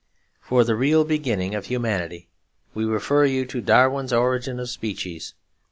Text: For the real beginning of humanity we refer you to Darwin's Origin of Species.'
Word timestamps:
For 0.41 0.63
the 0.63 0.75
real 0.75 1.05
beginning 1.05 1.53
of 1.53 1.67
humanity 1.67 2.27
we 2.73 2.85
refer 2.85 3.23
you 3.23 3.45
to 3.45 3.61
Darwin's 3.61 4.11
Origin 4.11 4.59
of 4.59 4.67
Species.' 4.67 5.35